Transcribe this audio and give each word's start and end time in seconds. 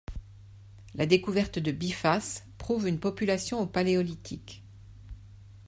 La 0.95 1.05
découverte 1.05 1.59
de 1.59 1.71
bifaces 1.71 2.43
prouve 2.57 2.87
une 2.87 2.99
population 2.99 3.59
au 3.61 3.67
Paléolithique. 3.67 4.63